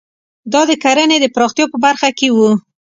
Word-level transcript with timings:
دا 0.53 0.61
د 0.69 0.71
کرنې 0.83 1.17
د 1.21 1.25
پراختیا 1.35 1.65
په 1.71 1.77
برخه 1.85 2.09
کې 2.17 2.27
وو. 2.35 2.51